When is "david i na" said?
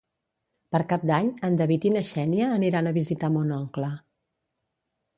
1.61-2.03